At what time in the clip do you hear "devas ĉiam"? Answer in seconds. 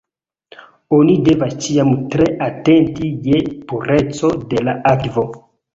1.27-1.93